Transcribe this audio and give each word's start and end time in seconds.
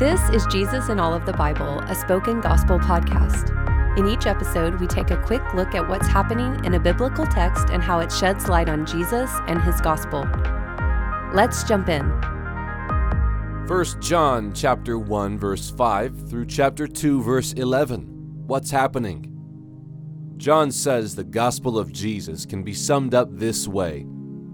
This 0.00 0.30
is 0.30 0.46
Jesus 0.46 0.88
in 0.88 0.98
All 0.98 1.12
of 1.12 1.26
the 1.26 1.34
Bible, 1.34 1.80
a 1.80 1.94
spoken 1.94 2.40
gospel 2.40 2.78
podcast. 2.78 3.54
In 3.98 4.08
each 4.08 4.24
episode, 4.24 4.80
we 4.80 4.86
take 4.86 5.10
a 5.10 5.22
quick 5.26 5.42
look 5.52 5.74
at 5.74 5.86
what's 5.86 6.06
happening 6.06 6.64
in 6.64 6.72
a 6.72 6.80
biblical 6.80 7.26
text 7.26 7.68
and 7.68 7.82
how 7.82 7.98
it 7.98 8.10
sheds 8.10 8.48
light 8.48 8.70
on 8.70 8.86
Jesus 8.86 9.30
and 9.46 9.60
his 9.60 9.78
gospel. 9.82 10.26
Let's 11.34 11.64
jump 11.64 11.90
in. 11.90 12.06
1 13.68 14.00
John 14.00 14.54
chapter 14.54 14.98
1 14.98 15.38
verse 15.38 15.68
5 15.68 16.30
through 16.30 16.46
chapter 16.46 16.86
2 16.86 17.22
verse 17.22 17.52
11. 17.52 18.46
What's 18.46 18.70
happening? 18.70 19.26
John 20.38 20.72
says 20.72 21.14
the 21.14 21.24
gospel 21.24 21.78
of 21.78 21.92
Jesus 21.92 22.46
can 22.46 22.62
be 22.62 22.72
summed 22.72 23.12
up 23.12 23.28
this 23.30 23.68
way. 23.68 24.06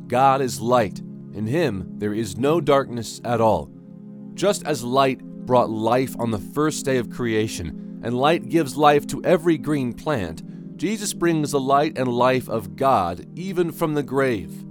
God 0.09 0.41
is 0.41 0.61
light. 0.61 0.99
In 1.35 1.47
him 1.47 1.87
there 1.99 2.15
is 2.15 2.37
no 2.37 2.61
darkness 2.61 3.21
at 3.25 3.41
all. 3.41 3.71
Just 4.35 4.67
as 4.67 4.85
light 4.85 5.23
brought 5.47 5.71
life 5.71 6.15
on 6.19 6.31
the 6.31 6.39
first 6.39 6.85
day 6.85 6.99
of 6.99 7.09
creation, 7.11 8.01
and 8.03 8.19
light 8.19 8.49
gives 8.49 8.77
life 8.77 9.07
to 9.07 9.25
every 9.25 9.57
green 9.57 9.93
plant, 9.93 10.77
Jesus 10.77 11.15
brings 11.15 11.53
the 11.53 11.61
light 11.61 11.97
and 11.97 12.09
life 12.09 12.49
of 12.49 12.77
God 12.77 13.27
even 13.35 13.73
from 13.73 13.95
the 13.95 14.03
grave. 14.03 14.65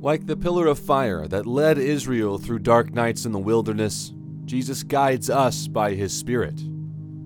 Like 0.00 0.26
the 0.26 0.36
pillar 0.36 0.66
of 0.68 0.78
fire 0.78 1.28
that 1.28 1.46
led 1.46 1.76
Israel 1.76 2.38
through 2.38 2.60
dark 2.60 2.94
nights 2.94 3.26
in 3.26 3.32
the 3.32 3.38
wilderness, 3.38 4.14
Jesus 4.44 4.82
guides 4.82 5.28
us 5.28 5.68
by 5.68 5.94
his 5.94 6.16
Spirit. 6.16 6.62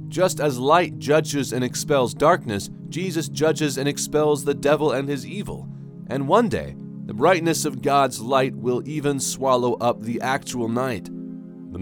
Just 0.08 0.40
as 0.40 0.58
light 0.58 0.98
judges 0.98 1.52
and 1.52 1.62
expels 1.62 2.12
darkness, 2.12 2.70
Jesus 2.88 3.28
judges 3.28 3.78
and 3.78 3.88
expels 3.88 4.44
the 4.44 4.54
devil 4.54 4.90
and 4.90 5.08
his 5.08 5.26
evil. 5.26 5.68
And 6.08 6.26
one 6.26 6.48
day, 6.48 6.74
the 7.06 7.14
brightness 7.14 7.64
of 7.64 7.82
God's 7.82 8.20
light 8.20 8.54
will 8.54 8.82
even 8.86 9.20
swallow 9.20 9.74
up 9.74 10.02
the 10.02 10.20
actual 10.20 10.68
night. 10.68 11.08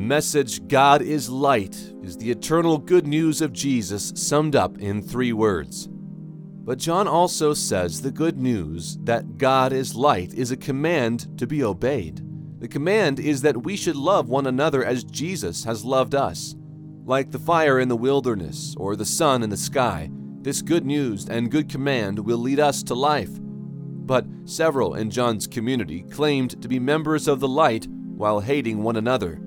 Message, 0.01 0.67
God 0.67 1.03
is 1.03 1.29
light, 1.29 1.77
is 2.03 2.17
the 2.17 2.31
eternal 2.31 2.79
good 2.79 3.07
news 3.07 3.43
of 3.43 3.53
Jesus 3.53 4.15
summed 4.17 4.57
up 4.57 4.79
in 4.79 5.03
three 5.03 5.35
words. 5.35 5.91
But 5.91 6.79
John 6.79 7.07
also 7.07 7.53
says 7.53 8.01
the 8.01 8.11
good 8.11 8.39
news 8.39 8.97
that 9.03 9.37
God 9.37 9.75
is 9.75 9.95
light 9.95 10.33
is 10.33 10.53
a 10.53 10.57
command 10.57 11.39
to 11.39 11.47
be 11.47 11.63
obeyed. 11.63 12.23
The 12.61 12.67
command 12.67 13.21
is 13.21 13.43
that 13.43 13.63
we 13.63 13.77
should 13.77 13.95
love 13.95 14.31
one 14.31 14.47
another 14.47 14.83
as 14.83 15.05
Jesus 15.05 15.65
has 15.65 15.85
loved 15.85 16.15
us. 16.15 16.57
Like 17.05 17.31
the 17.31 17.39
fire 17.39 17.79
in 17.79 17.89
the 17.89 17.95
wilderness 17.95 18.75
or 18.79 18.97
the 18.97 19.05
sun 19.05 19.43
in 19.43 19.51
the 19.51 19.57
sky, 19.59 20.11
this 20.41 20.63
good 20.63 20.87
news 20.87 21.29
and 21.29 21.51
good 21.51 21.69
command 21.69 22.19
will 22.19 22.39
lead 22.39 22.59
us 22.59 22.83
to 22.85 22.95
life. 22.95 23.31
But 23.39 24.25
several 24.47 24.95
in 24.95 25.11
John's 25.11 25.47
community 25.47 26.05
claimed 26.05 26.61
to 26.63 26.69
be 26.69 26.79
members 26.79 27.29
of 27.29 27.39
the 27.39 27.49
light 27.49 27.87
while 27.87 28.41
hating 28.41 28.83
one 28.83 28.97
another. 28.97 29.43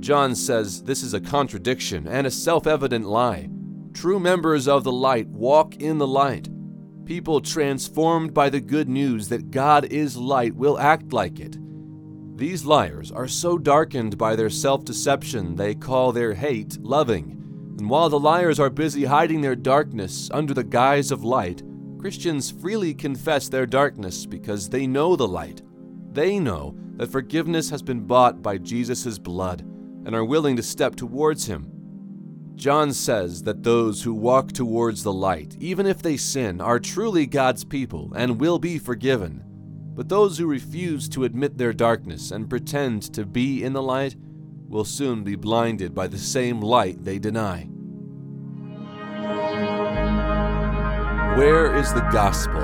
John 0.00 0.34
says 0.34 0.82
this 0.82 1.02
is 1.02 1.12
a 1.12 1.20
contradiction 1.20 2.08
and 2.08 2.26
a 2.26 2.30
self 2.30 2.66
evident 2.66 3.06
lie. 3.06 3.50
True 3.92 4.18
members 4.18 4.66
of 4.66 4.82
the 4.82 4.92
light 4.92 5.28
walk 5.28 5.76
in 5.76 5.98
the 5.98 6.06
light. 6.06 6.48
People 7.04 7.40
transformed 7.42 8.32
by 8.32 8.48
the 8.48 8.60
good 8.60 8.88
news 8.88 9.28
that 9.28 9.50
God 9.50 9.84
is 9.92 10.16
light 10.16 10.54
will 10.54 10.78
act 10.78 11.12
like 11.12 11.38
it. 11.38 11.58
These 12.38 12.64
liars 12.64 13.12
are 13.12 13.28
so 13.28 13.58
darkened 13.58 14.16
by 14.16 14.36
their 14.36 14.48
self 14.48 14.84
deception 14.84 15.54
they 15.54 15.74
call 15.74 16.12
their 16.12 16.32
hate 16.32 16.78
loving. 16.80 17.32
And 17.78 17.90
while 17.90 18.08
the 18.08 18.18
liars 18.18 18.58
are 18.58 18.70
busy 18.70 19.04
hiding 19.04 19.42
their 19.42 19.56
darkness 19.56 20.30
under 20.32 20.54
the 20.54 20.64
guise 20.64 21.10
of 21.10 21.24
light, 21.24 21.62
Christians 21.98 22.50
freely 22.50 22.94
confess 22.94 23.50
their 23.50 23.66
darkness 23.66 24.24
because 24.24 24.70
they 24.70 24.86
know 24.86 25.14
the 25.14 25.28
light. 25.28 25.60
They 26.12 26.38
know 26.38 26.74
that 26.96 27.12
forgiveness 27.12 27.68
has 27.68 27.82
been 27.82 28.06
bought 28.06 28.40
by 28.40 28.56
Jesus' 28.56 29.18
blood 29.18 29.66
and 30.04 30.14
are 30.14 30.24
willing 30.24 30.56
to 30.56 30.62
step 30.62 30.96
towards 30.96 31.46
him. 31.46 31.70
John 32.56 32.92
says 32.92 33.42
that 33.44 33.62
those 33.62 34.02
who 34.02 34.12
walk 34.12 34.52
towards 34.52 35.02
the 35.02 35.12
light, 35.12 35.56
even 35.60 35.86
if 35.86 36.02
they 36.02 36.16
sin, 36.16 36.60
are 36.60 36.78
truly 36.78 37.24
God's 37.24 37.64
people 37.64 38.12
and 38.14 38.40
will 38.40 38.58
be 38.58 38.78
forgiven. 38.78 39.42
But 39.94 40.08
those 40.08 40.38
who 40.38 40.46
refuse 40.46 41.08
to 41.10 41.24
admit 41.24 41.56
their 41.56 41.72
darkness 41.72 42.30
and 42.30 42.50
pretend 42.50 43.02
to 43.14 43.24
be 43.24 43.64
in 43.64 43.72
the 43.72 43.82
light 43.82 44.14
will 44.68 44.84
soon 44.84 45.24
be 45.24 45.36
blinded 45.36 45.94
by 45.94 46.06
the 46.06 46.18
same 46.18 46.60
light 46.60 47.02
they 47.02 47.18
deny. 47.18 47.68
Where 51.36 51.74
is 51.74 51.92
the 51.94 52.06
gospel? 52.12 52.60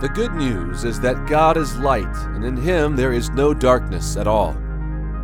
The 0.00 0.12
good 0.14 0.34
news 0.34 0.84
is 0.84 1.00
that 1.00 1.26
God 1.26 1.56
is 1.56 1.76
light, 1.78 2.16
and 2.34 2.44
in 2.44 2.56
him 2.56 2.94
there 2.94 3.12
is 3.12 3.30
no 3.30 3.54
darkness 3.54 4.16
at 4.16 4.26
all. 4.26 4.56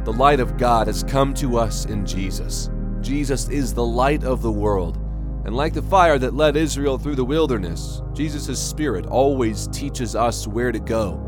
The 0.05 0.13
light 0.15 0.41
of 0.41 0.57
God 0.57 0.87
has 0.87 1.03
come 1.03 1.35
to 1.35 1.59
us 1.59 1.85
in 1.85 2.07
Jesus. 2.07 2.71
Jesus 3.03 3.51
is 3.51 3.75
the 3.75 3.85
light 3.85 4.25
of 4.25 4.41
the 4.41 4.51
world. 4.51 4.97
And 5.45 5.55
like 5.55 5.75
the 5.75 5.83
fire 5.83 6.19
that 6.19 6.35
led 6.35 6.57
Israel 6.57 6.97
through 6.97 7.17
the 7.17 7.25
wilderness, 7.25 8.01
Jesus' 8.15 8.59
Spirit 8.59 9.07
always 9.07 9.69
teaches 9.69 10.17
us 10.17 10.47
where 10.47 10.73
to 10.73 10.79
go. 10.79 11.27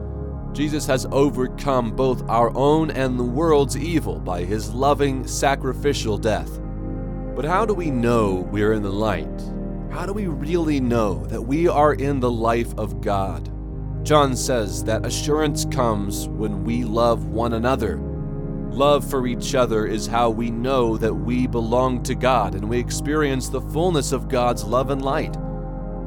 Jesus 0.55 0.87
has 0.87 1.07
overcome 1.11 1.95
both 1.95 2.29
our 2.31 2.55
own 2.57 2.91
and 2.91 3.19
the 3.19 3.25
world's 3.25 3.77
evil 3.77 4.19
by 4.19 4.43
his 4.45 4.73
loving, 4.73 5.27
sacrificial 5.27 6.17
death. 6.17 6.59
But 7.35 7.45
how 7.45 7.67
do 7.67 7.75
we 7.75 7.91
know 7.91 8.49
we're 8.51 8.73
in 8.73 8.83
the 8.83 8.93
light? 8.93 9.53
How 9.91 10.07
do 10.07 10.15
we 10.15 10.29
really 10.29 10.81
know 10.81 11.27
that 11.27 11.43
we 11.43 11.69
are 11.69 11.93
in 11.93 12.21
the 12.21 12.31
life 12.31 12.73
of 12.79 13.03
God? 13.03 13.51
John 14.03 14.35
says 14.35 14.83
that 14.85 15.05
assurance 15.05 15.67
comes 15.67 16.27
when 16.29 16.65
we 16.65 16.85
love 16.85 17.27
one 17.27 17.53
another. 17.53 18.12
Love 18.73 19.05
for 19.05 19.27
each 19.27 19.55
other 19.55 19.85
is 19.85 20.07
how 20.07 20.31
we 20.31 20.51
know 20.51 20.97
that 20.97 21.13
we 21.13 21.47
belong 21.47 22.03
to 22.03 22.15
God 22.15 22.55
and 22.55 22.67
we 22.67 22.79
experience 22.79 23.51
the 23.51 23.61
fullness 23.61 24.13
of 24.13 24.31
God's 24.31 24.65
love 24.65 24.89
and 24.89 25.03
light. 25.03 25.37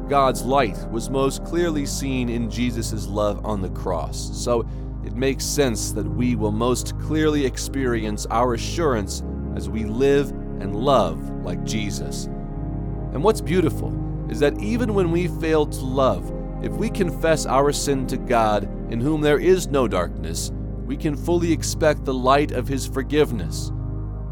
God's 0.10 0.44
light 0.44 0.76
was 0.90 1.08
most 1.12 1.46
clearly 1.46 1.86
seen 1.86 2.28
in 2.28 2.50
Jesus' 2.50 3.06
love 3.06 3.46
on 3.46 3.62
the 3.62 3.70
cross, 3.70 4.32
so 4.34 4.68
it 5.06 5.14
makes 5.14 5.46
sense 5.46 5.92
that 5.92 6.10
we 6.10 6.36
will 6.36 6.52
most 6.52 7.00
clearly 7.00 7.46
experience 7.46 8.26
our 8.32 8.56
assurance 8.56 9.22
as 9.56 9.70
we 9.70 9.84
live 9.84 10.32
and 10.32 10.76
love 10.76 11.22
like 11.46 11.64
Jesus. 11.64 12.26
And 12.26 13.24
what's 13.24 13.42
beautiful 13.42 13.94
is 14.32 14.40
that 14.40 14.60
even 14.60 14.96
when 14.96 15.12
we 15.12 15.28
fail 15.28 15.68
to 15.68 15.82
love, 15.82 16.34
if 16.64 16.72
we 16.72 16.90
confess 16.90 17.46
our 17.46 17.72
sin 17.72 18.08
to 18.08 18.18
God, 18.18 18.64
in 18.92 19.00
whom 19.00 19.22
there 19.22 19.40
is 19.40 19.68
no 19.68 19.88
darkness, 19.88 20.52
we 20.86 20.96
can 20.96 21.16
fully 21.16 21.52
expect 21.52 22.06
the 22.06 22.14
light 22.14 22.52
of 22.52 22.68
His 22.68 22.86
forgiveness. 22.86 23.72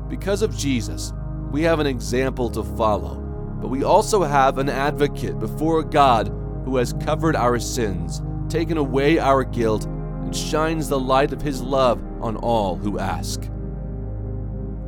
Because 0.08 0.42
of 0.42 0.56
Jesus, 0.56 1.12
we 1.52 1.64
have 1.64 1.80
an 1.80 1.88
example 1.88 2.50
to 2.52 2.64
follow, 2.64 3.16
but 3.62 3.70
we 3.70 3.84
also 3.84 4.24
have 4.24 4.58
an 4.60 4.70
advocate 4.70 5.40
before 5.40 5.84
God 5.84 6.28
who 6.64 6.78
has 6.78 6.94
covered 6.94 7.36
our 7.36 7.60
sins, 7.60 8.22
taken 8.50 8.78
away 8.78 9.18
our 9.18 9.44
guilt, 9.44 9.86
and 9.86 10.36
shines 10.36 10.88
the 10.88 11.00
light 11.00 11.34
of 11.34 11.42
His 11.42 11.62
love 11.62 12.02
on 12.22 12.38
all 12.38 12.76
who 12.76 13.00
ask. 13.00 13.50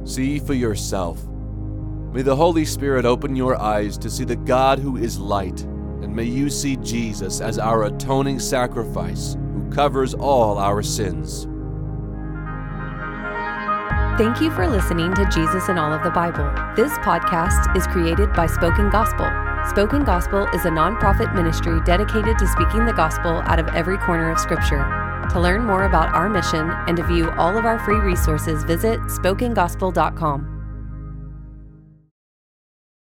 See 0.03 0.39
for 0.39 0.53
yourself. 0.53 1.25
May 2.13 2.21
the 2.21 2.35
Holy 2.35 2.63
Spirit 2.63 3.05
open 3.05 3.35
your 3.35 3.59
eyes 3.59 3.97
to 3.97 4.09
see 4.09 4.23
the 4.23 4.35
God 4.35 4.79
who 4.79 4.97
is 4.97 5.19
light, 5.19 5.61
and 5.61 6.15
may 6.15 6.23
you 6.23 6.49
see 6.49 6.77
Jesus 6.77 7.41
as 7.41 7.57
our 7.57 7.85
atoning 7.85 8.39
sacrifice 8.39 9.35
who 9.53 9.69
covers 9.71 10.13
all 10.13 10.57
our 10.57 10.81
sins. 10.81 11.47
Thank 14.17 14.39
you 14.39 14.49
for 14.49 14.65
listening 14.65 15.13
to 15.15 15.25
Jesus 15.25 15.67
in 15.67 15.77
All 15.77 15.91
of 15.91 16.01
the 16.01 16.09
Bible. 16.09 16.49
This 16.73 16.93
podcast 16.99 17.75
is 17.75 17.85
created 17.85 18.31
by 18.31 18.47
Spoken 18.47 18.89
Gospel. 18.89 19.29
Spoken 19.69 20.05
Gospel 20.05 20.47
is 20.53 20.63
a 20.63 20.69
nonprofit 20.69 21.35
ministry 21.35 21.81
dedicated 21.83 22.39
to 22.39 22.47
speaking 22.47 22.85
the 22.85 22.93
gospel 22.93 23.41
out 23.41 23.59
of 23.59 23.67
every 23.75 23.97
corner 23.97 24.31
of 24.31 24.39
Scripture. 24.39 24.85
To 25.31 25.39
learn 25.41 25.65
more 25.65 25.83
about 25.83 26.15
our 26.15 26.29
mission 26.29 26.71
and 26.87 26.95
to 26.95 27.03
view 27.03 27.29
all 27.31 27.57
of 27.57 27.65
our 27.65 27.77
free 27.79 27.99
resources, 27.99 28.63
visit 28.63 29.01
spokengospel.com. 29.01 30.54